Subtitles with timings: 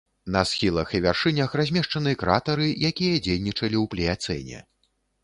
[0.35, 4.65] На схілах і вяршынях размешчаны кратары, якія дзейнічалі ў пліяцэне.